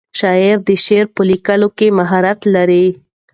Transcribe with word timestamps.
شاعر 0.19 0.57
د 0.67 0.71
شعر 0.85 1.05
په 1.15 1.21
لیکلو 1.29 1.69
کې 1.77 1.87
مهارت 1.99 2.39
لري. 2.55 2.87